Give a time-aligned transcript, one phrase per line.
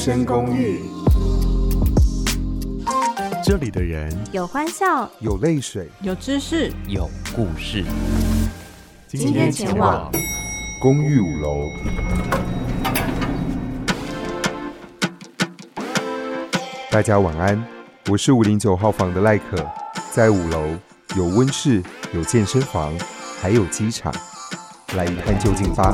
[0.00, 0.80] 单声公寓。
[3.44, 7.84] 这里的人有欢笑，有泪水，有知识，有故事。
[9.06, 10.10] 今天前往
[10.80, 11.68] 公寓五楼。
[16.90, 17.62] 大家晚安，
[18.08, 19.62] 我是五零九号房的赖可，
[20.10, 20.62] 在五楼
[21.14, 21.82] 有温室，
[22.14, 22.90] 有健身房，
[23.38, 24.10] 还有机场，
[24.96, 25.92] 来一探究竟吧。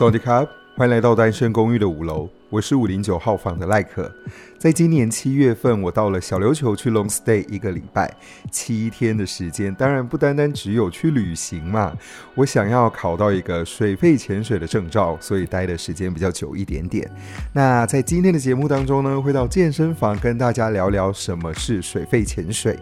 [0.00, 0.48] Sony Cup，
[0.78, 4.10] 欢迎来到单身公寓的五楼，我是五零九号房的赖克。
[4.58, 8.10] 在今年七月份，我到了小琉球去 long stay 一个礼拜，
[8.50, 9.74] 七天的时间。
[9.74, 11.94] 当然不单单只有去旅行嘛，
[12.34, 17.06] 我想要考到一个水肺潜水的证照，所以待的时间比较久一点点。
[17.52, 22.78] 那在今天的节目当中呢，会到健身房跟大家聊聊什么是水肺潜水。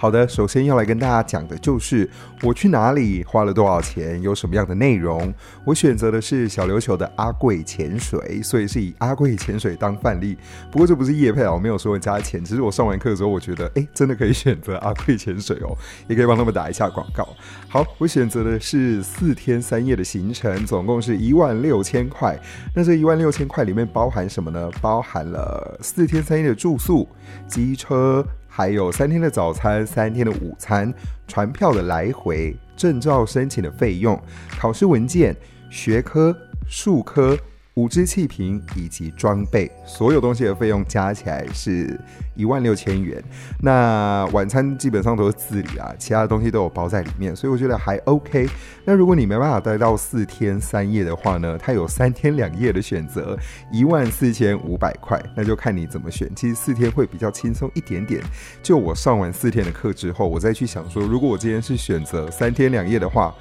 [0.00, 2.08] 好的，首先要来跟大家讲的就是
[2.44, 5.34] 我去哪里，花了多少钱，有什么样的内容。
[5.64, 10.38] 我选择的是小琉球的阿贵潜水，所以是以阿贵潜水当范例。
[10.70, 15.76] 不过这不是叶配啊，我没有说加钱，只是我上完课之后，我觉得诶，真的可以选择阿贵潜水哦，
[16.06, 17.28] 也可以帮他们打一下广告。
[17.68, 22.38] 好，我选择的是四天三夜的行程，总共是一万六千块。
[22.72, 24.70] 那这一万六千块里面包含什么呢？
[24.80, 27.08] 包含了四天三夜的住宿、
[27.48, 28.24] 机车。
[28.58, 30.92] 还有三天的早餐，三天的午餐，
[31.28, 34.20] 船票的来回，证照申请的费用，
[34.58, 35.32] 考试文件，
[35.70, 36.36] 学科、
[36.66, 37.38] 数科。
[37.78, 41.96] 五支气瓶以及装备，所有东西的费用加起来是
[42.34, 43.22] 一万六千元。
[43.62, 48.48] 那晚餐基本上都是自理啊，其他的东西都有包在里面，所以我觉得还 OK。
[48.84, 53.38] 那如果你没办法待到四天三夜的话呢，它有三天两夜的选择，
[53.70, 56.28] 一万四千五百块，那就看你怎么选。
[56.34, 58.20] 其实四天会比较轻松一点点。
[58.60, 63.32] 就我上完四天的课之后，我再去想说，如果我今天是选择三天两夜的话。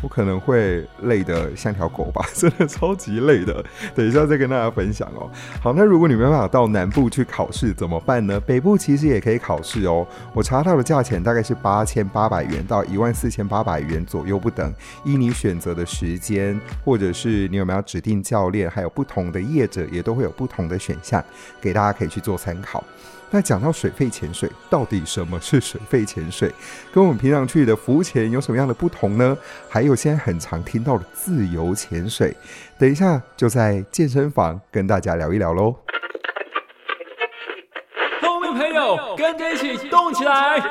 [0.00, 3.64] 我可能会累得像条狗吧， 真的超级累的。
[3.94, 5.30] 等一下再跟大家分享哦。
[5.60, 8.40] 好，那如果你没办法到南部去考试怎么办呢？
[8.40, 10.06] 北部其实也可以考试哦。
[10.32, 14.72] 我查到的价钱大概是八千八百元到一万四千八百元左右不等，
[15.04, 21.24] 依你选择的时间，或者是你有没有指定教练，还有不同的业者也都会有不同的选项，
[21.60, 22.82] 给大家可以去做参考。
[23.34, 26.52] 那讲到水肺潜水，到底什么是水肺潜水？
[26.92, 29.34] 跟我们平常去的浮潜有什么样的不同呢？
[29.70, 32.36] 还有现在很常听到的自由潜水，
[32.78, 35.74] 等一下就在健身房跟大家聊一聊喽。
[38.20, 40.62] 后面朋友跟着一起动起来！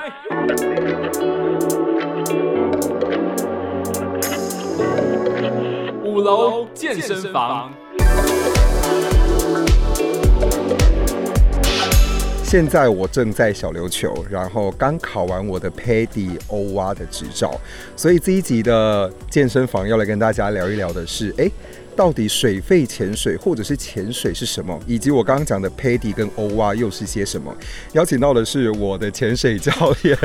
[6.04, 7.74] 五楼健身房。
[12.52, 17.58] 现在我正在小琉球，然后刚考完我的 PADI OWA 的执照，
[17.96, 21.50] 所以这一集的健身房要来跟大家聊一聊的是，诶，
[21.96, 24.78] 到底水肺潜水或者是潜水是什么？
[24.86, 27.56] 以及我刚刚讲的 PADI 跟 OWA 又是些什么？
[27.94, 30.18] 邀请到的是我的潜水教练，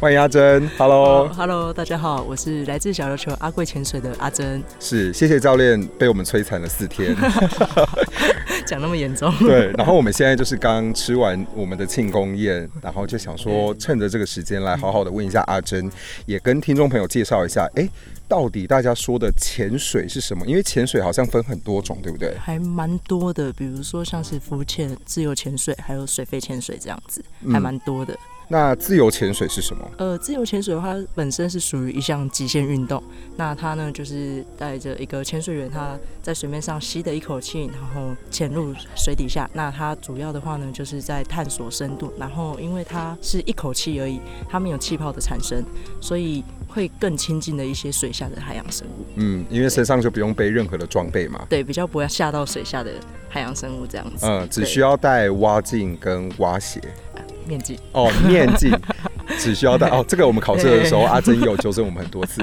[0.00, 0.68] 欢迎阿珍。
[0.76, 4.60] Hello，Hello，大家好，我是来自小琉球阿贵潜水的阿珍。
[4.80, 7.14] 是，谢谢教练被我们摧残了四天。
[8.66, 9.32] 讲那么严重？
[9.38, 15.90] 对，然后我们现在就是刚吃完我们的庆功宴，然后就想说趁着这个时间来好好的问一下阿珍，
[16.26, 17.88] 也跟听众朋友介绍一下，哎，
[18.28, 20.44] 到底大家说的潜水是什么？
[20.44, 22.36] 因为潜水好像分很多种，对不对？
[22.38, 28.12] 还蛮多的，比如说像是浮潜、自由潜水，还有水肺潜水这样子，还蛮多的。
[28.12, 29.90] 嗯那自由潜水是什么？
[29.98, 33.02] 呃，自由潜水的话，本身是属于一项极限运动。
[33.36, 39.50] 那它呢，就是带着一个潜水员，他在水面上吸的一口气，然后潜入水底下。
[39.52, 42.12] 那它主要的话呢，就是在探索深度。
[42.18, 45.62] 然后因为它是一口气而已，它没有气泡的产生，
[46.00, 49.04] 所以会更亲近的一些水下的海洋生物。
[49.16, 51.44] 嗯，因为身上就不用背任何的装备嘛。
[51.48, 52.92] 对，比较不会吓到水下的
[53.28, 54.24] 海洋生物这样子。
[54.24, 56.80] 嗯，只需要带蛙镜跟蛙鞋。
[57.46, 58.70] 面镜哦，面镜，
[59.38, 60.04] 只需要戴哦。
[60.06, 62.40] 这个我们考试的时候，阿珍有纠正我们很多次，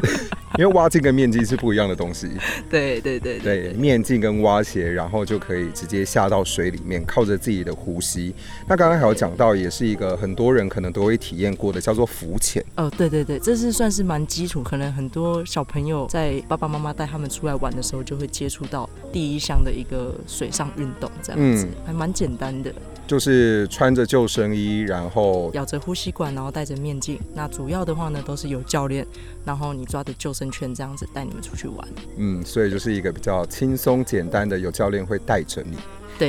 [0.58, 2.30] 因为蛙镜跟面镜是不一样的东西。
[2.70, 8.34] 对对对对，对，面镜跟蛙鞋，然后就可以直接下到水里面，靠着自己的呼吸。
[8.68, 12.64] 那刚刚还有讲到，也是一个很多人可能都会体验过的，叫做浮潜。
[12.76, 22.74] 哦，对对对，这是算是蛮基础，可能很多小朋友在爸爸妈妈带他们出来玩的时候，就会接触到第一项的一个水上运动，这样子，嗯、还蛮简单的。
[23.06, 27.20] 就是穿着救生衣，然后咬着呼吸管，然后戴着面镜。
[27.34, 29.06] 那主要的话呢，都是有教练，
[29.46, 31.88] 然后你抓着救生圈这样子带你们出去玩。
[32.18, 35.78] 嗯，所以就是一个比较轻松简单的，有教练会带着你。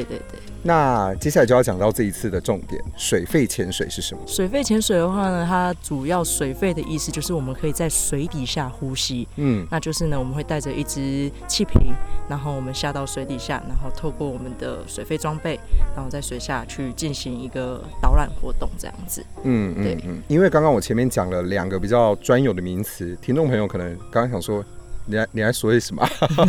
[0.03, 0.41] 对对对。
[0.67, 4.21] 那接下来就要讲到这一次的重点，水肺潜水是什么？
[4.27, 9.29] 水肺潜水的话呢，它主要水肺的意思就是我们可以在水底下呼吸。
[9.37, 11.93] 嗯，那就是呢，我们会带着一只气瓶，
[12.29, 15.61] 然后我们下到水底下，然后透过我们的水肺装备，
[15.95, 19.25] 然后在水下去进行一个导览活动，这样子。
[19.43, 20.23] 嗯嗯嗯。
[20.29, 24.65] 因为刚刚我前面讲了两个比较专有的名词，听众朋友可能刚刚想说，
[25.05, 26.03] 你还你来说什么？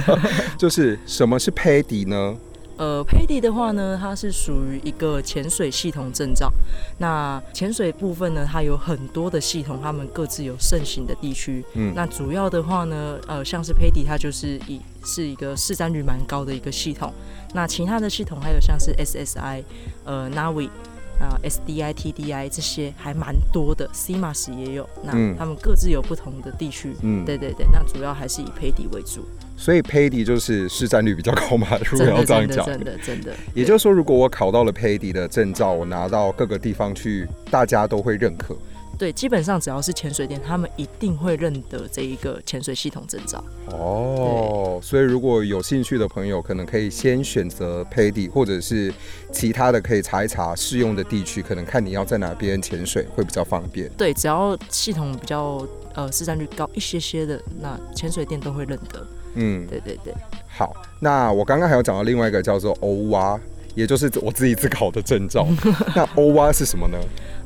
[0.58, 2.34] 就是什么是 PADI 呢？
[2.78, 6.52] 呃，PADI 的话呢，它是属于一个潜水系统证照。
[6.98, 11.64] 那潜水部分呢，它有很多的系统，它们各自有盛行的地区。
[11.76, 17.14] 嗯，那主要的话呢，呃，像是 PADI，它就是以是一个市占率蛮高的一个系统。
[17.54, 19.64] 那其他的系统还有像是 SSI、
[20.04, 20.68] 呃 NAUI、
[21.22, 24.90] 啊 SDI、TDI 这些还蛮多的，CMAS 也有。
[25.02, 26.94] 那他们各自有不同的地区。
[27.02, 29.26] 嗯，对对对，那主要还是以 PADI 为主。
[29.58, 33.34] 所以 PADI 就是市占率比较高嘛，如果要这样讲，真的真的。
[33.54, 38.56] 也就是说，如果我考到了 PADI 的证照，我拿到各个地方去，大家都会认可。
[38.98, 43.44] 对，基本上只要是潜水店，他们一定会认得这一个潜水系统证照。
[43.68, 48.94] 哦，所以如果有兴趣的朋友，可能可以先选择 PADI，或者是
[49.34, 53.90] 其他的可以查一查适用的地区，可能看你要在哪边潜水会比较方便。
[53.98, 59.06] 对，只要系统比较呃市占率高一些些的，那潜水店都会认得。
[59.36, 60.14] 嗯，对对对，
[60.48, 63.40] 好，那我刚刚还有讲到另外一个叫做 OWA，
[63.76, 65.48] 也就是我自己自考的证照。
[65.96, 66.98] 那 OWA 是什么呢？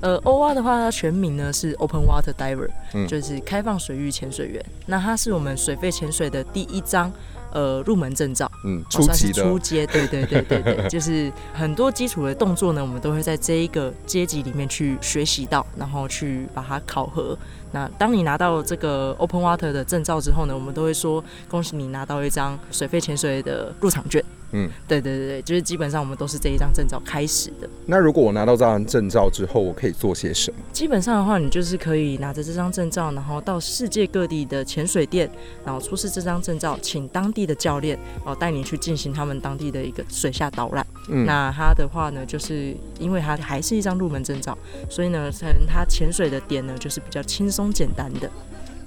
[0.01, 4.63] 呃，OWA 的话，它全名呢是 Open Water Diver，嗯，就是开放水域潜水员。
[4.85, 7.11] 那它是我们水肺潜水的第一张。
[7.51, 17.35] 呃，入门证照，嗯，初级的，初阶，对对对对对， 就是很多基础的动作呢，我们都会在这一个阶级里面去学习到，然后去把它考核。
[17.71, 24.23] 那当你拿到这个 Open Water 的证照之后呢，我们都会说恭喜你拿到一张水肺潜水的入场券。
[24.51, 27.69] 嗯，对对对对，就是基本上我们都是这一张证照开始的。
[27.85, 30.57] 那如果我拿到这张证照之后，我可以做些什么？
[30.71, 35.29] 基本上的话，你就是可以拿着这张证照，然后到世界各地的潜水店，
[35.65, 40.85] 然后出示这张证照，请当地的教练然后带你去进行他们当地的一个水下导览。
[41.09, 44.57] 嗯，那他的话呢，就是因为他还是一张入门证照，
[44.89, 48.29] 所以呢，可能他潜水的点呢，就是比较轻松简单的。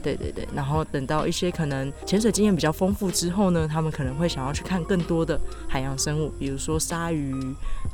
[0.02, 7.34] 对对对，然后等到一些可能潜水经验比较丰富之后呢，他们可能会想要去看更多的海洋生物，比如说鲨鱼、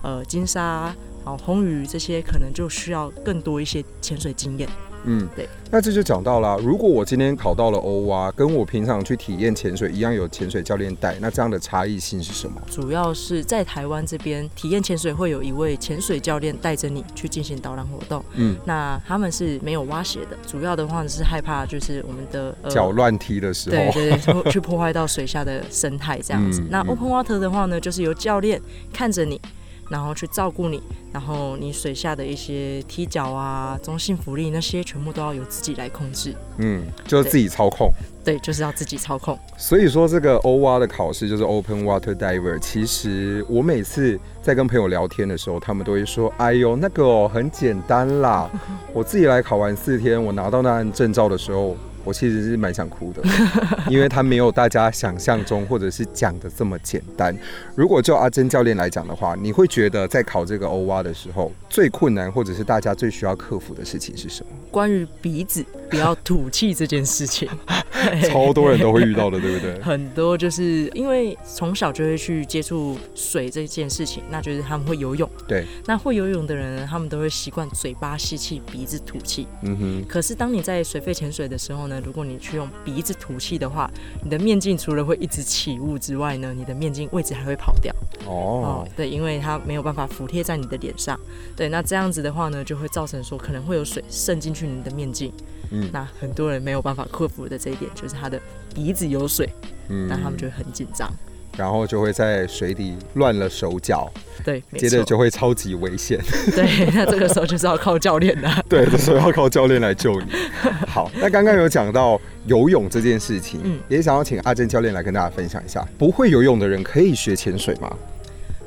[0.02, 0.94] 呃金鲨、
[1.24, 4.68] 然后红鱼这些，可能就需要更多一些潜水经验。
[5.08, 5.48] 嗯，对。
[5.70, 12.60] 那这就讲到了，如果我今天考到了 OWA，跟我平常去体验潜水一样，有潜水教练带，那这样的差异性是什么？
[12.70, 18.24] 主要是在台湾这边体验潜水，会有一位潜水教练带着你去进行导览活动。
[18.34, 26.60] 嗯，那他们是没有蛙鞋的，主要的话是害怕就是我们的脚乱踢的时候，对对对，去破坏到水下的生态这样子。
[26.64, 28.60] 嗯、那 Open Water 的话呢，就是由教练
[28.92, 29.40] 看着你。
[29.88, 36.34] 然后去照顾你，然后你水下的一些踢脚啊、中性浮力那些，全部都要由自己来控制。
[36.58, 37.90] 嗯，就是自己操控。
[38.24, 39.38] 对，对，就是要自己操控。
[39.56, 42.58] 所以说，这个 OWA 的考试就是 Open Water Diver。
[42.58, 48.50] 其实我每次在跟朋友聊天的时候，他们都会说：“哎呦，那个哦，很简单啦。”
[48.92, 51.76] 我自己来考完四天，我拿到那证照的时候。
[52.08, 53.22] 我其实是蛮想哭的，
[53.90, 57.36] 因为他没有大家想象中或者是讲的这么简单。
[57.74, 64.52] 如果就阿珍教练来讲的话，你会觉得在考这个欧蛙的时候，最困难或者是大家最需要克服的事情是什么？
[64.70, 67.48] 关于鼻子不要吐气这件事情，
[68.30, 69.80] 超多人都会遇到的，对不对？
[69.82, 75.28] 很多就是因为从小就会去接触水这件事情，那就是他们会游泳。
[75.46, 79.46] 对，那会游泳的人，他们都会习惯嘴巴吸气，鼻子吐气。
[79.62, 80.04] 嗯哼。
[80.08, 82.00] 可是当你在水肺潜水的时候呢？
[82.04, 83.90] 如果你去用鼻子吐气的话，
[84.22, 87.94] 你的面镜除了会一直起雾之外呢，你的面镜位置还会跑掉。
[88.24, 91.18] 哦，对，因为它没有办法服贴在你的脸上。
[91.56, 95.32] 对，那这样子的话呢，就会造成说可能会有水渗进去你的面镜。
[95.70, 98.40] 嗯，那很多人没有办法克服的这一点，就是他的
[98.74, 99.48] 鼻子有水。
[99.88, 101.10] 嗯，那他们就会很紧张。
[101.56, 104.08] 然后就会在水底乱了手脚，
[104.44, 106.20] 对，接着就会超级危险。
[106.54, 108.62] 对，那这个时候就是要靠教练了。
[108.70, 110.30] 对，这时候要靠教练来救你。
[110.86, 117.92] 好，那刚刚有讲到游泳这件事情，嗯，也想要请阿珍教练来跟大家分享一下，不会游泳的人可以学潜水吗？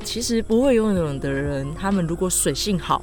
[0.04, 3.02] 其实不会游泳的人，他们如果水性好，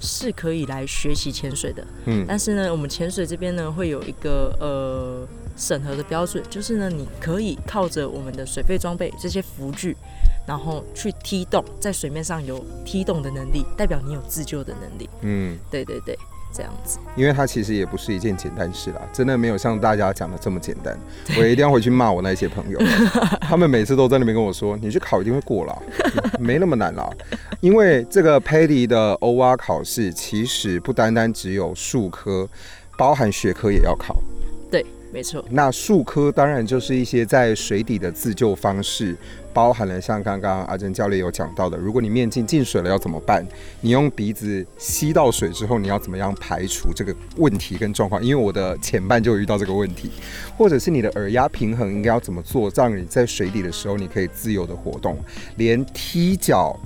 [0.00, 1.86] 是可以来学习潜水的。
[2.06, 9.96] 嗯，但是呢，我们潜水这边呢，会有一个呃审核的标准，就是呢，你可以靠着我们的水肺装备这些浮具，
[10.46, 15.08] 然后去踢动，在水面上有踢动的能力，代表你有自救的能力。
[15.20, 16.18] 嗯，对对对。
[16.52, 20.96] 这样子，因为它其实也不是一件简单事啦，真的没有像大家讲的这么简单。
[21.38, 22.78] 我一定要回去骂我那些朋友，
[23.40, 25.76] 他们每次都在那边跟我说：“你去考一定会过啦，
[26.38, 27.08] 没那么难啦。”
[27.60, 32.48] 因为这个 PADI 的 OWA 考试其实不单单只有数科，
[32.96, 34.16] 包含学科也要考。
[35.12, 35.44] 没错。
[35.50, 39.16] 那术科当然就是一些在水底的自救方式。
[39.52, 43.44] 包含了像刚刚阿珍教练有讲到的，如果你面镜进水了要怎么办？
[43.80, 48.22] 你用鼻子吸到水之后，你要怎么样排除这个问题跟状况？
[48.22, 50.12] 因为我的前半就遇到这个问题，
[50.56, 55.18] 或者是你的耳压平衡应该要怎么做，让你在水底的时候你可以自由的活动，
[55.56, 56.78] 连踢脚。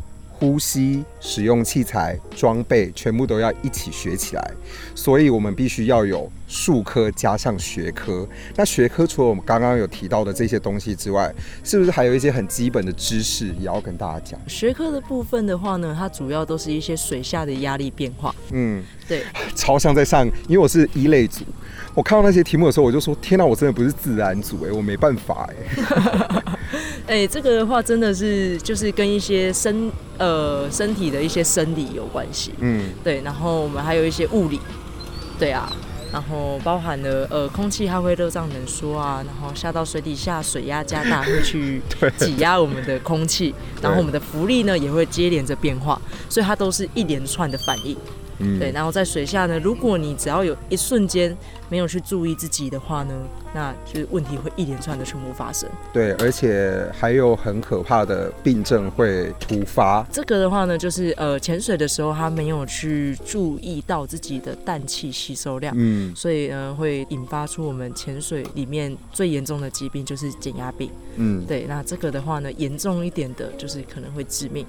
[0.44, 4.50] 呼吸、使用器材、装备，全部都要一起学起来，
[4.94, 8.28] 所以我们必须要有术科加上学科。
[8.54, 11.34] 那学科除了我们刚刚有提到的这些东西之外，
[11.64, 14.38] 是不是还有一些很基本的知识也要跟大家讲？
[14.46, 18.34] 学科的部分的话呢，它主要都是一些水下的压力变化。
[18.50, 19.22] 嗯，对，
[19.54, 21.42] 超像在上，因为我是一类组，
[21.94, 26.54] 我看到那些题目的时候，我就说：天哪，我真的不是自然组哎，我没办法哎。
[27.06, 34.58] 哎、欸，这个的话真的是就是跟一些身呃身体的一些生理有关系，嗯，对，然后我们还有一些物理，
[35.38, 35.70] 对啊，
[36.10, 41.82] 然后包含了呃空气它会热胀冷缩啊，然后下到水底下水压加大会去
[42.16, 47.94] 挤压我们的空气，然后我们的浮力呢也会接连着变化，所以它都是一连串的反应。
[48.38, 51.36] 嗯，对，然后在水下呢，如果你只要有一瞬间
[51.68, 53.14] 没有去注意自己的话呢，
[53.54, 55.68] 那就是问题会一连串的全部发生。
[55.92, 60.04] 对，而且还有很可怕的病症会突发。
[60.10, 70.90] 这个的话呢，就是呃，潜水的时候他没有去注意到自己的氮气吸收量，嗯，所以呢会引发出我们潜水里面最严重的疾病就是减压病。
[71.16, 74.66] 嗯，对，那这个的话呢，严重一点的就是可能会致命。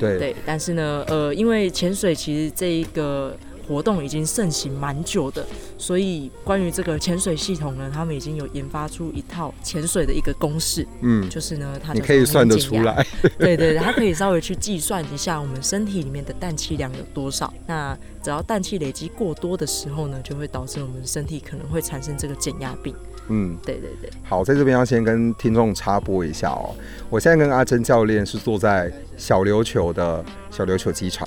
[0.00, 3.36] 对，对，但是呢，呃，因为潜水其实这一个
[3.68, 5.46] 活动已经盛行蛮久的，
[5.78, 13.06] 所以关于这个潜水系统呢，他们已经有研发出一套潜水的一个公式，嗯，就是呢，它你可以算得出来，
[13.38, 22.92] 对对对，它可以稍微去计算一下我们身体里面的氮气量有多少，那只要氮气累积过多的时候呢，就会导致我们身体可能会产生这个减压病。
[23.30, 24.10] 嗯，对对对。
[24.22, 26.74] 好，在这边要先跟听众插播一下哦。
[27.08, 31.26] 我现在跟阿珍教练是坐在小琉球的小琉球机场，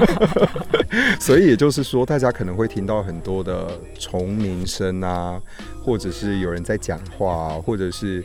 [1.18, 5.40] 所以也就是说，大家可能会听到很多的虫鸣声啊，
[5.82, 8.22] 或者是有人在讲话啊，或者是。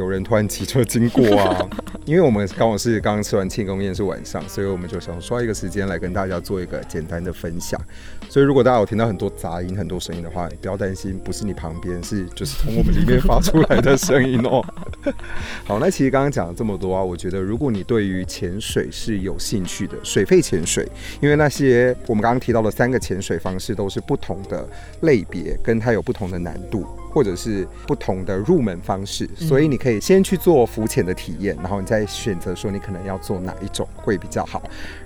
[0.00, 1.68] 有人突然骑车经过啊，
[2.06, 7.78] 因为我们刚好是刚刚吃完庆功宴是晚上，所以我们就想刷一个时间来跟大家做一个简单的分享。
[8.26, 14.64] 所以如果大家有听到很多杂音、很多声音的话，不要担心，不是你旁边，是就是从我们里面发出来的声音哦。
[15.64, 20.86] 好，那其实刚刚讲了这么多啊，我觉得如果你对于潜水是有兴趣的，水肺潜水，
[21.20, 24.68] 因为那些我们刚刚提到的三个潜水方式都是不同的
[25.02, 26.86] 类别，跟它有不同的难度。
[27.12, 34.62] 或者是不同的入门方式，所以你可以先去做浮潜的体验，然后你再选择说你可能要做哪一种会比较好。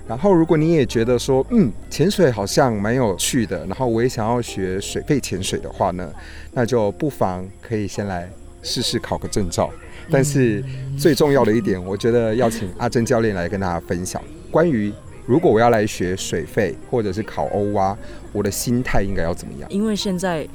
[0.07, 6.13] 然后如果你也觉得说，嗯，潜水好像蛮有趣的，然后我也想要学水肺潜水的话呢，
[6.53, 8.29] 那就不妨可以先来
[8.61, 9.71] 试试考个证照。
[10.09, 10.63] 但是
[10.97, 14.21] 最重要的一点，我觉得要请阿珍教练来跟大家分享，
[14.51, 14.91] 关于
[15.25, 17.97] 如果我要来学水肺或者是考欧蛙，
[18.31, 19.69] 我的心态应该要怎么样？
[19.69, 20.47] 因为现在。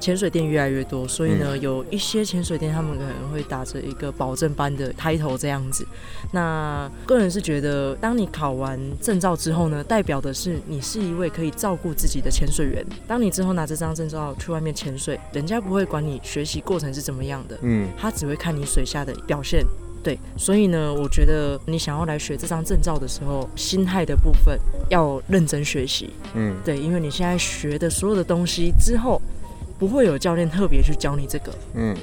[0.00, 5.86] 潜水店越来越多，所以呢，有一些潜水店他们可能会打着一个保证班的抬头这样子。
[6.32, 12.84] 那个人是觉得，当你考完证照之后呢，代表的是你是一位可以照顾自己的潜水员。
[13.06, 19.62] 当你之后拿这张证照去外面潜水，人家不会管你学习过程是怎么样的，嗯，他只会看你水下的表现。
[20.02, 29.20] 对，所以呢，我觉得你想要来学这张证照的时候，心态的部分要认真学习，嗯，对，因为你现在学的所有的东西之后。
[29.80, 31.96] 不会有教练特别去教你这个，嗯，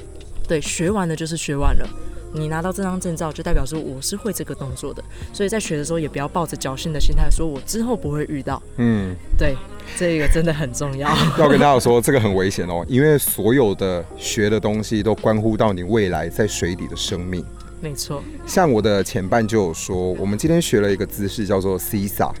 [0.48, 1.88] 对，学完了就是学完了。
[2.34, 5.02] 你拿到这张证照，就代表说我是会这个动作的。
[5.32, 8.60] 所以在学的时候，也不要抱着侥幸的心态，说我之后不会遇到。
[8.76, 9.56] 嗯，对，
[9.96, 11.08] 这个真的很重要。
[11.38, 17.42] 要跟大家说，这个很危险哦，因为所有的学的东西都关乎到你未来在水底的生命。
[17.80, 18.22] 没错。
[18.44, 22.34] 像我的前半就有说，我们今天学了一个姿势叫做 Seesaw。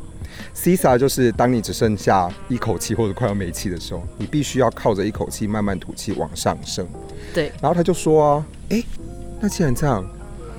[0.60, 6.84] Seesaw 就是当你只剩下一口气或者快要没气的时候，你必须要靠着一口气慢慢吐气往上升。
[7.32, 7.52] 对。
[7.62, 8.82] 然后他就说啊，哎，
[9.40, 10.04] 那既然这样，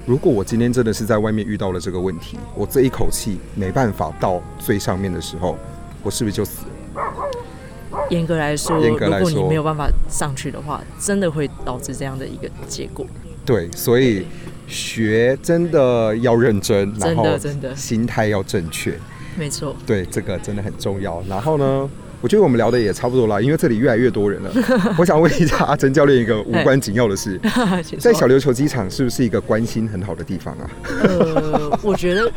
[0.05, 5.57] 如果我今天真的是在外面遇到了这个问题，我这一口气没办法到最上面的时候，
[6.01, 6.61] 我是不是就死
[6.95, 8.07] 了？
[8.09, 13.05] 严格来说，严格来说，如果你没有办法上去的话，真的会导致这样的一个结果。
[13.45, 14.25] 对，所以
[14.65, 18.97] 学真的要认真，然后真的心态要正确。
[19.39, 21.23] 没错，对，这个真的很重要。
[21.29, 24.51] 然后呢，我觉得我们聊的也差不多了，因为这里越来越多人了。
[24.99, 27.39] 我想问一下阿珍教练一个无关紧要的事，
[27.97, 30.69] 在小琉球机场是不是一个关心很好的地方啊？
[31.03, 32.29] 呃，我觉得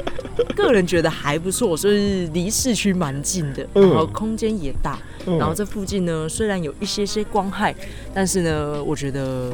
[0.55, 7.75] 个人觉得还不错，就是离市区蛮近的，然后空间也大，然后这附近呢虽然有一些些光害，
[8.15, 9.53] 但是呢，我觉得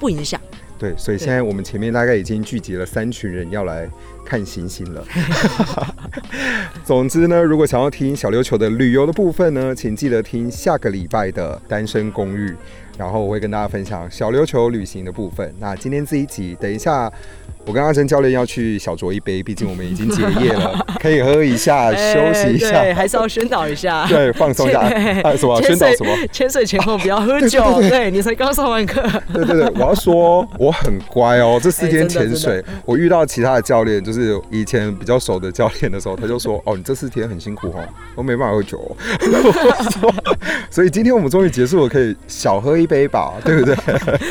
[0.00, 0.40] 不影响。
[0.80, 3.86] 对，所以现在我们前面大概已经聚集了三群人要来
[4.24, 5.04] 看星星了。
[6.86, 12.56] 总之呢，如果想要听小琉球的旅游的部分呢，请记得听下个礼拜的单身公寓，
[12.96, 15.54] 然后我会跟大家分享小琉球旅行的部分。
[15.60, 17.12] 那今天这一集，等一下。
[17.66, 24.80] 我跟阿珍教练要去小酌一杯，毕竟我们已经结业了， 可以喝一下，休息一下，对，还是要宣导一下， 对，放松一下。
[24.80, 25.60] 哎， 什么？
[25.62, 26.10] 宣导什么？
[26.32, 29.00] 潜水前后不要喝酒，对，你才刚上完课。
[29.32, 37.84] 对对对，我要说我很乖哦，这四天潜水，我遇到其他的教练，就是以前比较熟的教练的时候，他就说：“哦，你这四天很辛苦哦，
[38.16, 38.96] 我没办法喝酒。”
[40.70, 43.76] 所以今天我们终于结束了，可以小喝一杯吧，对不对？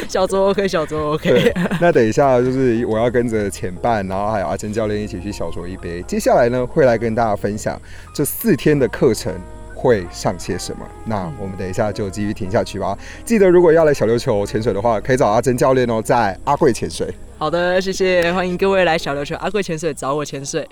[0.10, 1.54] 小酌 OK，小酌 OK。
[1.80, 3.19] 那等一下就是我要跟。
[3.20, 6.02] 跟着前半，然后还有阿珍教练一起去小酌一杯。
[6.04, 7.78] 接下来呢，会来跟大家分享
[8.14, 9.34] 这四天的课程
[9.76, 10.88] 会上些什么。
[11.04, 12.98] 那我们等一下就继续听下去吧。
[13.26, 17.14] 记得如果要来小琉球潜水的话，可以找阿珍教练哦，在阿贵潜水。
[17.38, 20.66] 好的，谢谢，欢迎各位来小琉球阿贵潜水，找我潜水。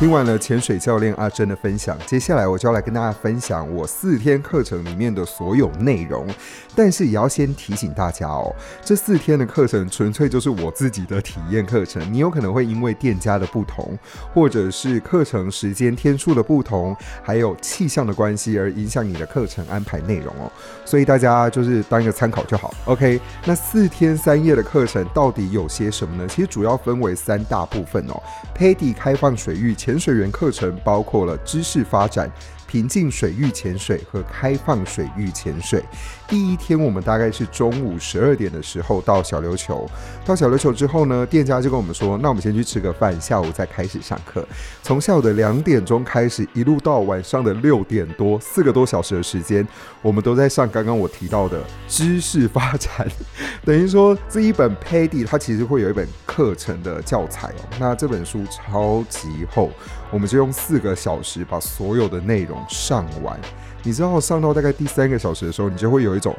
[0.00, 6.26] 听完了潜水教练阿珍的分享，接下来我就要来跟大家分享我四天课程里面的所有内容。
[6.74, 8.50] 但是也要先提醒大家哦，
[8.82, 12.00] 这四天的课程纯粹就是我自己的体验课程。
[12.10, 13.98] 你有可能会因为店家的不同，
[14.32, 20.50] 或者是课程时间天数的不同，还有气象的关系而影响你的课程安排内容哦。
[20.86, 22.72] 所以大家就是当一个参考就好。
[22.86, 26.26] OK，那四天三夜的课程到底有些什么呢？
[26.26, 28.18] 其实主要分为三大部分哦。
[28.56, 32.30] PADI 开放水域潜潜水员课程包括了知识发展。
[32.70, 35.82] 平静水域潜水和开放水域潜水。
[36.28, 39.90] 第一天，我们大概是中午十二点的时候到小琉球。
[40.24, 44.46] 到小琉球之后呢，店家就跟我们说：“那我们先去吃个饭，下午再开始上课。”
[44.84, 49.66] 从下午的两点钟开始，一路到晚上的六点多，四个多小时的时间，
[50.00, 53.04] 我们都在上刚刚我提到的知识发展。
[53.66, 57.68] 等于说，这一本 PADI 它其实会有一本课程的教材哦。
[57.80, 59.72] 那这本书超级厚，
[60.12, 63.38] 我们就用四个小时把所有的内容上完，
[63.82, 66.36] 你知道上到大概第三个小时的时候，你就会有一种，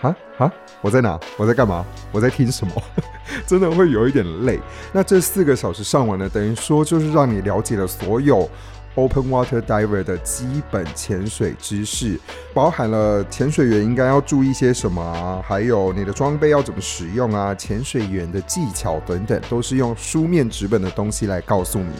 [0.00, 1.18] 哈哈，我在哪？
[1.36, 1.84] 我在干嘛？
[2.12, 2.72] 我在听什么？
[3.46, 4.60] 真的会有一点累。
[4.92, 8.48] 那这四个小时上完了，等于说就是让你了解了所有。
[8.94, 12.18] Open Water Diver 的基本潜水知识，
[12.52, 21.92] 包含了潜水员应该要注意些什么，还有你的装备要怎么使用啊，潜水员的技巧等等，都是用书面纸本的东西来告诉你。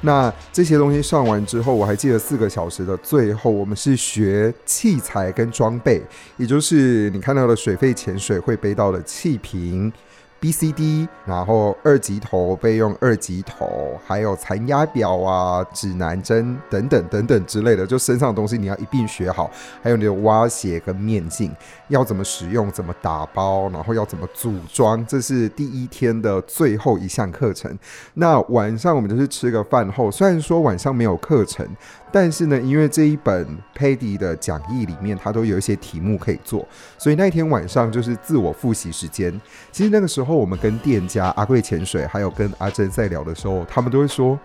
[0.00, 6.02] 那这些东西上完之后，我还记得四个小时的最后，我们是学器材跟装备，
[6.38, 9.92] 也就是你看到的水肺潜水会背到的气瓶。
[10.40, 19.50] B、C、D，然后二级头备用二级头，还有残压表啊、指南针等等等等之类的，就身上的东西你要一并学好。
[19.82, 21.52] 还有你的挖鞋跟面镜
[21.88, 27.76] 要怎么使用、怎么打包，然后要怎么组装，这是第一天的最后一项课程。
[28.14, 31.66] 那晚上我们就是吃个饭后，虽然说晚上没有课程。
[32.10, 33.46] 但是呢，因为这一本
[33.76, 39.38] PADI 的讲义里面，它都有一些题目可以做，所以那天晚上就是自我复习时间。
[39.70, 44.38] 其实那个时候，后我们跟店家阿贵潜水，还有跟阿珍在聊的时候，他们都会说：“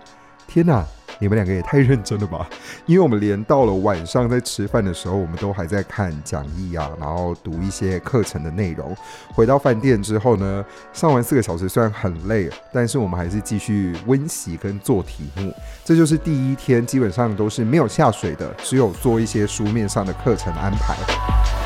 [0.48, 0.84] 天哪！”
[1.20, 2.44] 你们两个也太认真了吧！
[2.86, 8.94] 因为我们连到了晚上在吃饭的时候，我们都还在看讲义啊，然后读一些课程的内容。
[9.32, 15.54] 回到饭店之后呢，上完四个小时虽然很累，但是我们还是继续温习跟做题目。
[15.84, 21.63] 这就是第一天，基本上都是没有下水的，只有做一些书面上的课程安排。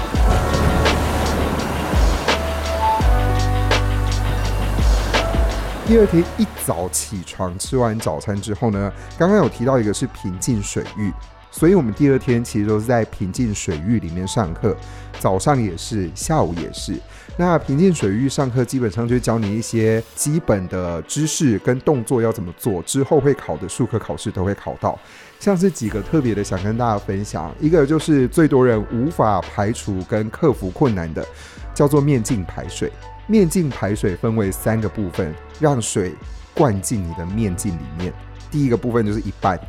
[5.89, 11.11] 第二天一早起床吃完早餐之后呢，刚刚有提到一个是平静水域，
[11.51, 14.77] 所以我们第二天其实都是在平静水域里面上课，
[15.19, 16.93] 早上也是，下午也是。
[17.39, 24.99] 那平静水域上课基本上就教你一些基本的知识跟动作要怎么做，之后会考的术科考试都会考到。
[25.41, 31.27] 像是几个特别的想跟大家分享，一个就是最多人无法排除跟克服困难的，
[31.75, 32.93] 叫做面镜排水。
[33.29, 36.15] 面镜排水分为三个部分，让水
[36.55, 38.13] 灌进你的面镜里面。
[38.51, 39.61] 第一个部分就是一半，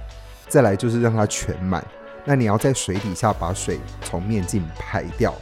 [0.47, 1.85] 再来就是让它全满。
[2.23, 5.35] 那你要在水底下把水从面镜排掉。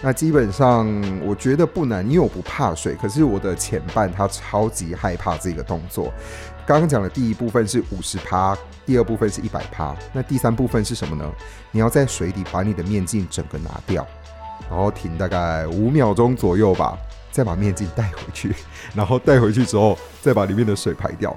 [0.00, 0.86] 那基本上
[1.26, 2.94] 我觉得不难，因为我不怕水。
[2.94, 6.12] 可是我的前半他超级害怕这个动作。
[6.66, 8.56] 刚刚讲的第一部分是五十趴，
[8.86, 9.96] 第二部分是一百趴。
[10.12, 11.28] 那第三部分是什么呢？
[11.72, 14.06] 你要在水底把你的面镜整个拿掉，
[14.70, 16.98] 然后停大概五秒钟左右吧，
[17.34, 18.54] 再把面镜带回去，
[18.94, 21.36] 然后带回去之后再把里面的水排掉。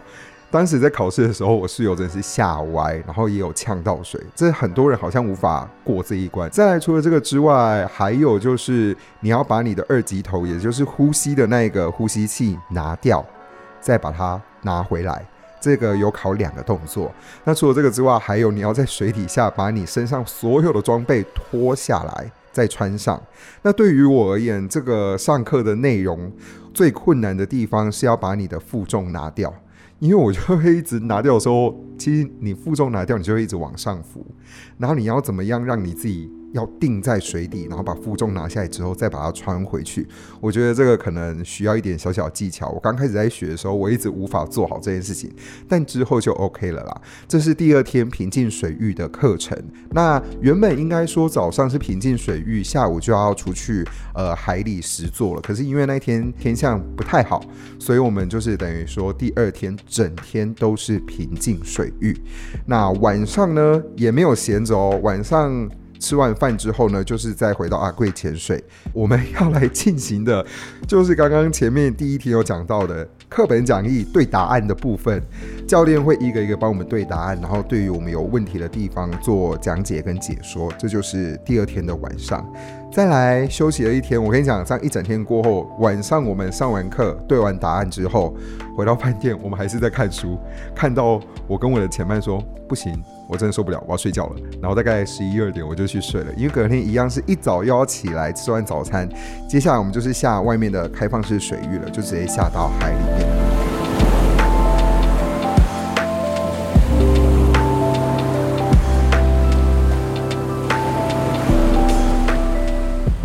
[0.52, 6.48] 当时在考试的时候，我室友真是吓歪，然后也有呛到水，这很多人好像无法过这一关。
[6.52, 13.26] 再来，除了这个之外，还有就是你要把你的二级头，也就是呼吸的那个呼吸器拿掉，
[13.82, 15.26] 再把它拿回来。
[15.60, 17.12] 这个有考两个动作。
[17.44, 23.22] 那除了这个之外，还有你要在水底下把你身上所有的装备脱下来再穿上。
[23.62, 26.32] 那对于我而言，这个上课的内容
[26.74, 29.54] 最困难的地方是要把你的负重拿掉。
[30.00, 34.26] 因为我就会一直拿掉说，其实你负重拿掉，你就会一直往上浮，
[34.80, 36.32] 然后你要怎么样让你自己？
[36.58, 40.08] 要定在水底，然后把负重拿下来之后，再把它穿回去。
[40.42, 42.70] 我觉得这个可能需要一点小小技巧。
[42.70, 45.32] 我刚开始在学的时候，我一直无法做好这件事情，
[45.68, 47.02] 但之后就 OK 了啦。
[47.28, 49.58] 这是第二天平静水域的课程。
[49.92, 55.42] 那原本应该说早上是平静水域，下午就要出去呃海里实作了。
[55.42, 57.44] 可是因为那天天象不太好，
[57.78, 62.18] 所以我们就是等于说第二天整天都是平静水域。
[62.66, 65.70] 那晚上呢也没有闲着哦，晚上。
[66.08, 68.64] 吃完饭之后呢，就是再回到阿贵潜水。
[68.94, 70.46] 我们要来进行的，
[70.88, 75.22] 就是刚刚前面第一题有讲到的课本讲义对答案的部分。
[75.68, 80.72] 教练会一个一个帮我们对答案，然后对于我们有问题的地方做讲解跟解说。
[80.80, 82.50] 这就是第二天的晚上。
[82.92, 88.34] 再来休息了一天，我跟你讲，这样一整天过后，晚上我们上完课对完答案之后，
[88.76, 90.38] 回到饭店，我们还是在看书，
[90.74, 92.94] 看到我跟我的前伴说不行。
[93.30, 94.36] 我真的受不了，我要睡觉了。
[94.62, 99.08] 然后大概十一二点我就去睡了，因为隔天一样是一早又要起来吃完早餐，
[99.50, 103.47] 接下来我们就是下外面的开放式水域了，就直接下到海里面。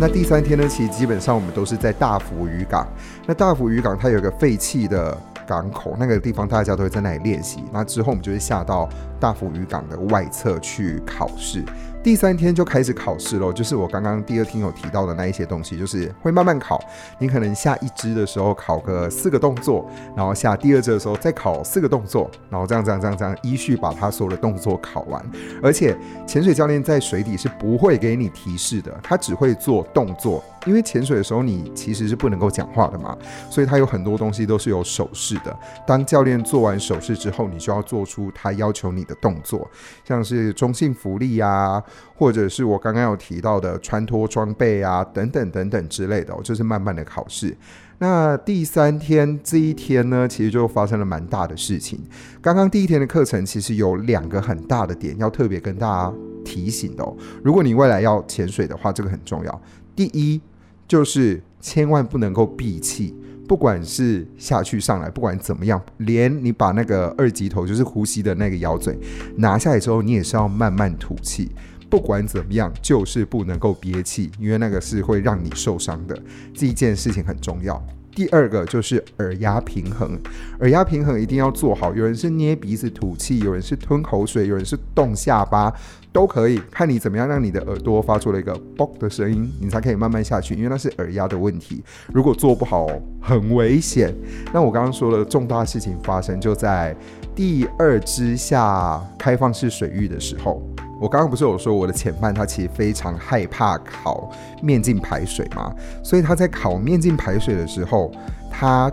[0.05, 2.85] 那第三天呢，其实基本上我们都是在大福渔港。
[3.25, 5.17] 那大福渔港它有一个废弃的。
[5.45, 7.65] 港口那个地方，大家都会在那里练习。
[7.73, 8.87] 那之后，我们就会下到
[9.23, 11.63] 大福渔港的外侧去考试。
[12.03, 16.77] 第三天就开始考试喽，就是我刚刚第二天有提到的那一些东西，就是会慢慢考。
[17.17, 25.25] 你可能下一支的时候考个四个动作，然后下第二支的时候再考四个动作，然后这样这样这样这样依序把它所有的动作考完。
[25.61, 25.95] 而且
[26.27, 30.43] 潜水教练在水底是不会给你提示的，他只会做动作。
[30.65, 33.17] 因为潜水的时候你其实是不能够讲话的嘛，
[33.49, 35.57] 所以他有很多东西都是有手势的。
[35.85, 39.69] 当教练做完手势之后，你就要做出他要求你的动作，
[40.03, 41.83] 像是中性浮力啊。
[42.15, 47.57] 或者是我刚刚有提到的穿脱装备啊，等等等等之类的，就是慢慢的考试。
[47.97, 51.99] 那第三天这一天呢，其实就发生了蛮大的事情。
[52.41, 56.13] 刚刚第一天的课程其实有两个很大的点要特别跟大家
[56.45, 57.13] 提醒的哦。
[57.43, 59.61] 如果你未来要潜水的话，这个很重要。
[59.95, 60.39] 第一
[60.87, 63.13] 就是千万不能够闭气，
[63.47, 68.97] 不管是下去上来，不管怎么样，连你把那个二级头就是呼吸的那个咬嘴
[69.37, 71.51] 拿下来之后，你也是要慢慢吐气。
[71.89, 76.19] 不管怎么样，就是不能够憋气，因为那个是会让你受伤的。
[76.51, 77.79] 这一件事情很重要。
[78.15, 80.19] 第二个就是耳压平衡，
[80.59, 81.93] 耳压平衡一定要做好。
[81.93, 85.71] 有人是捏鼻子吐气，有人是吞口水，有人是动下巴，
[86.13, 90.53] 都可以，看你怎么样让你的耳朵发出了一个“啵”的声音，你才可以慢慢下去。
[90.53, 92.87] 因为那是耳压的问题，如果做不好，
[93.19, 94.15] 很危险。
[94.53, 96.95] 那我刚刚说了，重大事情发生就在
[97.35, 100.61] 第二支下开放式水域的时候。
[101.01, 105.73] 我刚刚不是有说我的前半他其实非常害怕考面镜排水吗？
[106.01, 108.09] 所以他在考面镜排水的时候，
[108.49, 108.89] 他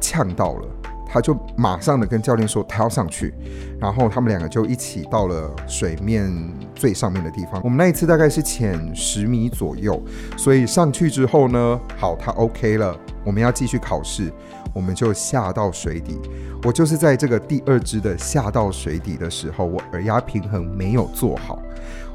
[0.00, 0.66] 呛到了，
[1.12, 3.34] 他就马上的跟教练说他要上去，
[3.78, 6.32] 然后他们两个就一起到了水面
[6.74, 7.60] 最上面的地方。
[7.62, 10.02] 我们那一次大概是潜十米左右，
[10.38, 12.96] 所以上去之后呢，好，他 OK 了。
[13.24, 14.32] 我们要继续考试，
[14.74, 16.18] 我们就下到水底。
[16.64, 21.60] 我就是在这个第二支的下到水底的时候，我耳压平衡没有做好。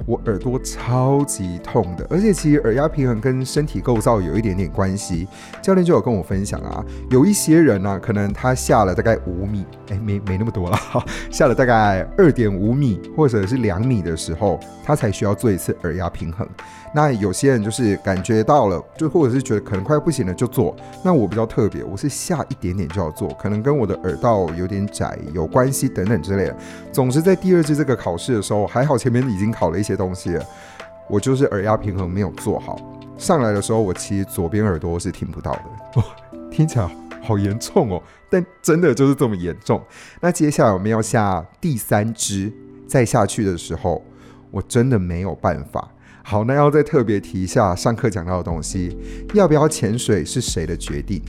[0.05, 5.27] 我耳朵超级痛的，而且其实耳压平衡跟身体构造有一点点关系。
[5.61, 10.77] 教练就有跟我分享啊，有一些人呢、啊，可能他下了大概五米，哎，没没那么多了，
[11.31, 16.47] 下了大概二点五米或者是两米的时候，他才需要做一次耳压平衡。
[16.95, 20.75] 那有些人就是感觉到了，就或者是觉得可能快不行了就做。
[21.03, 26.55] 那我比较特别，我是下一点点就要做，可能跟我的耳道有点窄有关系等等之类的。
[26.91, 30.37] 总之在第二次这个考试的时候，还好前面已经考了一些东西，
[31.09, 32.77] 我就是耳压平衡没有做好。
[33.17, 35.61] 上来的时候，我其实左边耳朵是听不到的，
[35.95, 36.03] 哇，
[36.51, 36.87] 听起来
[37.23, 38.03] 好严重哦。
[38.29, 39.81] 但真的就是这么严重。
[40.19, 42.51] 那接下来我们要下第三支，
[42.85, 44.03] 再下去的时候，
[44.51, 45.89] 我真的没有办法。
[46.23, 48.97] 好，那要再特别提一下上课讲到的东西，
[49.33, 51.21] 要不要潜水是谁的决定？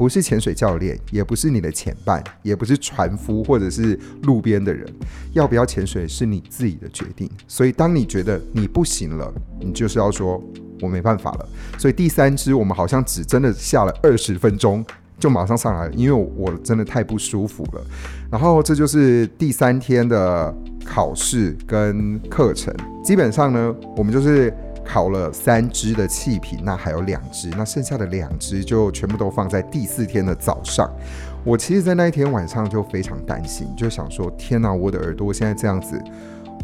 [0.00, 4.90] 不是潜水教练，也不是你的潜伴，也不是船夫或者是路边的人，
[5.34, 7.30] 要不要潜水是你自己的决定。
[7.46, 10.42] 所以当你觉得你不行了，你就是要说
[10.80, 11.46] 我没办法了。
[11.76, 14.82] 所以第三支我们好像只真的下了二十分钟
[15.18, 17.84] 就马上上来了，因为我真的太不舒服了。
[18.32, 20.56] 然后这就是第三天的。
[20.82, 24.52] 考试跟课程，基本上呢，我们就是
[24.84, 30.90] 考了三支的气瓶，那还有两支，那剩下的两支就全部都放在第四天的早上。
[31.44, 35.98] 我其实，在那一天晚上就非常担心，就想说：天哪，我的耳朵现在这样子，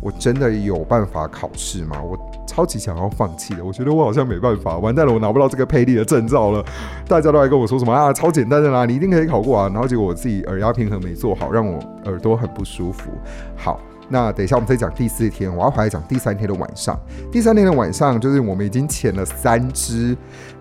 [0.02, 2.02] 我真的有办法考试吗？
[2.02, 6.64] 我超级想要放弃的，我觉得我好像没办法，完蛋了，我拿不到这个佩利的证照了。
[7.08, 9.68] 大家都来跟我说什么啊，超简单的啦，你一定可以考过啊。
[9.72, 13.10] 然后结果我自己耳压平衡没做好，让我耳朵很不舒服。
[13.56, 13.80] 好。
[14.08, 16.98] 那等一下，我们再讲第四天，我要回来讲第三天的晚上。
[17.30, 20.16] 第三天的晚上，就是我们已经潜了三只，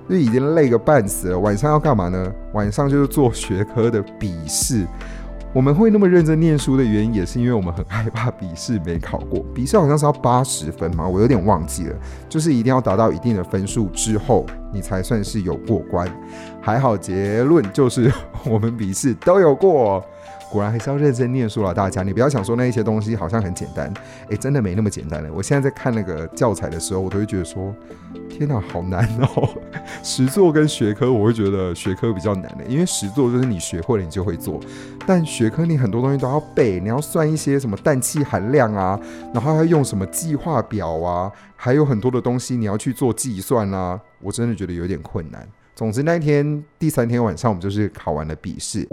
[0.09, 1.39] 就已经累个半死了。
[1.39, 2.31] 晚上要干嘛呢？
[2.53, 4.85] 晚上就是做学科的笔试。
[5.53, 9.39] 我们会那么认真念书的原因，也是因为我们很害怕笔试没考过。
[9.53, 11.95] 笔试好像是要八十分嘛，我有点忘记了。
[12.27, 16.09] 就是一定要达到一定的分数之后，你才算是有过关。
[16.59, 18.11] 还好，结论就是
[18.49, 20.03] 我们笔试都有过。
[20.51, 23.91] 果然还是要认真念书了，大家，你不要想说那一些东西好像很简单，
[24.29, 25.31] 诶，真的没那么简单的。
[25.33, 27.75] 我现在在看那个教材的时候，我都会觉得说，
[28.29, 29.49] 天哪，好难哦！
[30.01, 34.59] 实作跟学科，我会觉得学科比较难的，因为实作就是你学会了你就会做，
[35.05, 38.99] 但学科你很多东西都要背，你要算一些什么氮气含量啊，
[39.33, 45.45] 然后要用什么计划表啊，还有很多的东西你要去做计算啊，我真的觉得有点困难。
[45.75, 48.87] 总之那一天第三天晚上，我们就是考完了笔试。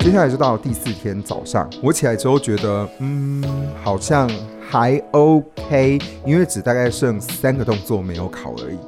[0.00, 3.44] 接下来就到第四天早上，我起来之后觉得，嗯，
[3.84, 4.30] 好像
[4.66, 8.78] 还 OK，因为只大概剩三个动作没有考而已。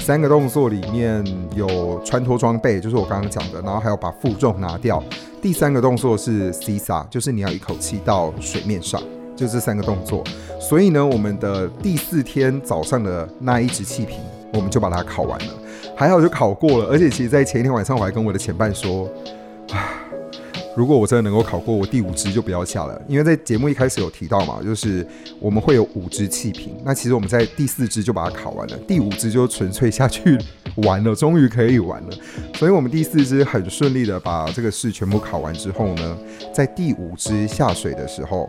[0.00, 1.24] 三个动作里面
[1.56, 5.02] 有穿脱装备，就是我刚刚讲的，然后还有把负重拿掉。
[5.42, 9.02] 第三个动作是 CSA，就是你要一口气到水面上。
[9.40, 10.22] 就这三个动作，
[10.60, 14.18] 所以呢，我们的第四天早上的那一只气瓶，
[14.52, 15.54] 我们就把它考完了，
[15.96, 16.90] 还好就考过了。
[16.90, 19.08] 而且其实，在前一天晚上，我还跟我的前伴说，
[19.72, 19.96] 啊，
[20.76, 25.06] 如果我真的能够考过，我第五支就不要下了，因为在节目一开始有提到嘛，就是
[25.38, 30.36] 我们会有五支气瓶，那其实我们在第四支就把它考完了，第五支就纯粹下去
[30.84, 32.08] 玩了，终于可以玩了。
[32.56, 36.18] 所以我们第四支很顺利的把这个试全部考完之后呢，
[36.52, 38.46] 在第五支下水的时候。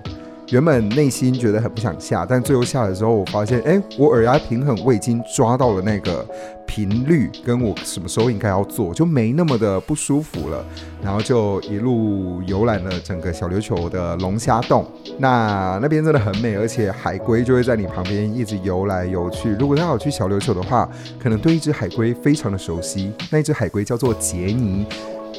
[0.50, 6.26] 原本内心觉得很不想下，但最后下来之后，我发现，哎，我耳压平衡我已经抓到了那个
[6.68, 10.66] 频率，跟我什么时候应该要做，就没那么的不舒服了。
[11.02, 14.86] 然后就一路游览了整个小琉球的龙虾洞，
[15.18, 19.52] 那那边真的很美，而且海龟就会在你旁边一直游来游去。
[19.54, 23.12] 如果他有去小琉球的话，可能对一只海龟非常的熟悉。
[23.32, 24.86] 那一只海龟叫做杰尼，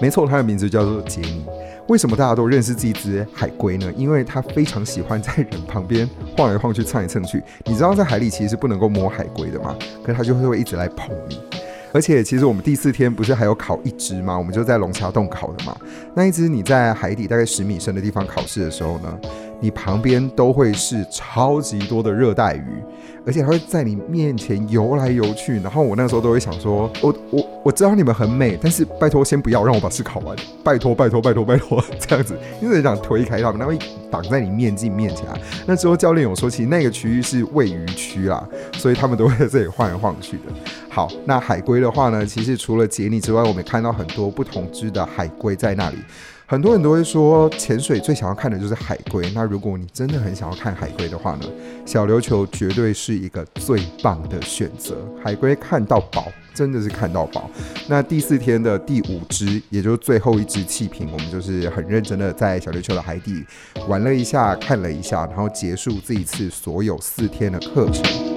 [0.00, 1.44] 没错，它的名字叫做杰尼。
[1.88, 3.92] 为什么大家都认识这只海龟呢？
[3.96, 7.42] 因为它非常喜欢在人旁边晃来晃去、蹭来蹭去。
[7.64, 9.76] 你知道在海里其实是不能够摸海龟的吗？
[10.02, 11.38] 可是它就会一直来碰你。
[11.92, 14.38] 而且其实我们第四天不是还有烤一只吗？
[14.38, 15.76] 我们就在龙虾洞烤的嘛。
[16.14, 19.18] 那一只你在海底大概十米深的地方考试的时候呢，
[19.60, 22.82] 你旁边都会是超级多的热带鱼。
[23.26, 33.78] 而且它会在你面前游来游去，然后我那个时候都会想说，我我我知道你们很美，但是拜托先不要让我把试考完，拜托拜托拜托拜托 这样子，因为想推开他们，他会
[34.10, 35.38] 挡在你面镜面前啊。
[35.66, 40.42] 那之后教练有说，其实那个区域是喂鱼区啦，所以他们都会在这里晃来晃去的。
[40.88, 45.96] 好，那海龟的话呢，其实除了杰尼之外，我们也看到很多不同只的海龟在那里。
[46.52, 49.26] 很多人都会说，潜水最想要看的就是海龟。
[49.34, 51.46] 那如果你真的很想要看海龟的话呢，
[51.86, 54.98] 小琉球绝对是一个最棒的选择。
[55.24, 57.48] 海龟看到饱，真的是看到饱。
[57.88, 63.42] 那第四天的第五只，也就是最后一只气瓶，我们就是很认真的在小琉球的海底
[63.88, 68.31] 玩了一下，看了一下，然后结束这一次所有四天的课程。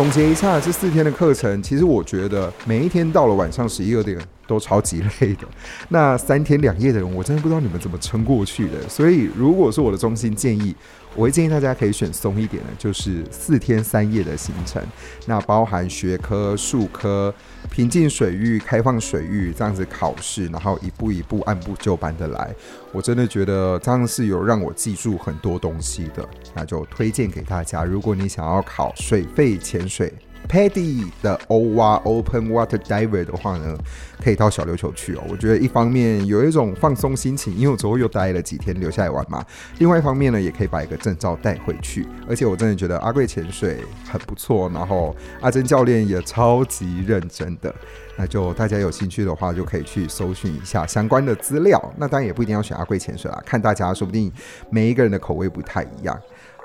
[0.00, 5.46] 总结一下这四天的课程，其实我觉得每一天到了晚上十一二点都超级累的。
[5.90, 8.88] 那三天两夜的人，我真的不知道你们怎么撑过去的。
[8.88, 10.74] 所以，如果是我的中心建议，
[11.16, 14.82] 我会建议大家可以选松一点的，就是四天三夜的行程。
[15.26, 17.34] 那包含学科、术科、
[17.70, 22.54] 平静水域、开放水域这样子考试，然后一步一步按部就班的来。
[22.92, 26.26] 我真的觉得这样是有让我记住很多东西的。
[26.54, 30.12] 那就推荐给大家，如果你想要考水肺潜水。
[30.48, 33.76] Paddy 的 OWA Open Water Diver 的话呢，
[34.22, 35.22] 可以到小琉球去哦。
[35.28, 39.44] 我觉得一方面有一种放松心情，因为我昨后又待了几天留下来玩嘛。
[39.78, 42.06] 另外一方面呢，也可以把一个证照带回去。
[42.28, 47.72] 而且我真的觉得阿贵潜水很不错，然后阿珍教练也超级认真的。
[48.16, 51.80] 那就大家有兴趣的话，就可以去搜寻一下相关的资料。
[51.96, 54.30] 那当然也不一定要选阿贵潜水啦，看大家说不定
[54.68, 56.18] 每一个人的口味不太一样。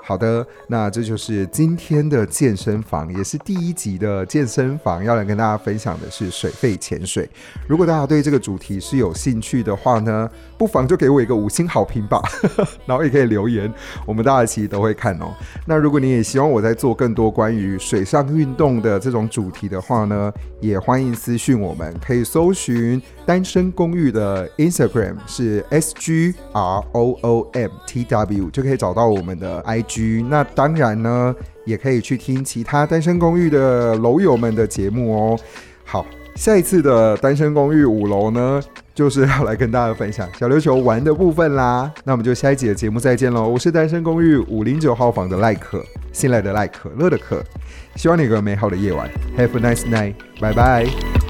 [0.06, 5.02] 好的，那这就是今天的健身房，也是第一集的健身房。
[5.02, 7.28] 要来跟大家分享的是水肺潜水。
[7.66, 12.22] 如果大家对这个主题是有兴趣的话呢，不妨就给我一个五星好评吧，
[12.86, 13.68] 然后也可以留言，
[14.06, 15.34] 我们大家其实都会看哦。
[15.66, 29.95] 那如果你也希望我在做更多关于水上运动的这种主题的话呢，也欢迎私讯我们，可以搜寻单身公寓的 Instagram 是 S G R O O M T W，就可以找到我们的 IG。
[30.28, 35.38] 那当然呢，也可以去听其他单身公寓的楼友们的节目哦。
[35.84, 36.04] 好，
[36.34, 38.60] 下一次的单身公寓五楼呢，
[38.94, 41.90] 就是要来跟大家分享小琉球玩的部分啦。
[42.04, 43.48] 那我们就下一集的节目再见喽。
[43.48, 47.42] 我是单身公寓五零九号房的赖可，新来的赖可乐的可，
[47.94, 51.25] 希望你有个美好的夜晚，Have a nice night，拜拜。